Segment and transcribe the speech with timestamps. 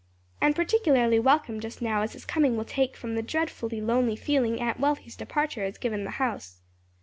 [0.41, 4.59] And particularly welcome just now as his coming will take from the dreadfully lonely feeling
[4.59, 6.61] Aunt Wealthy's departure has given the house."